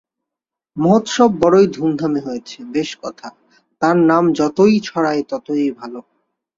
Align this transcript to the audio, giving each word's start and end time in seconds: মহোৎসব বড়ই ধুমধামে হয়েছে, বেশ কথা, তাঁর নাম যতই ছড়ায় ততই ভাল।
মহোৎসব 0.77 1.29
বড়ই 1.41 1.67
ধুমধামে 1.67 2.19
হয়েছে, 2.19 2.57
বেশ 2.73 2.89
কথা, 3.03 3.27
তাঁর 3.81 3.97
নাম 4.09 4.23
যতই 4.33 4.75
ছড়ায় 4.87 5.23
ততই 5.31 5.65
ভাল। 5.71 5.93